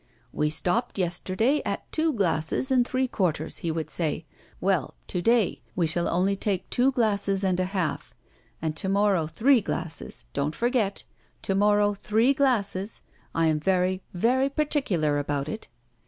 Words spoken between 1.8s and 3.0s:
two glasses and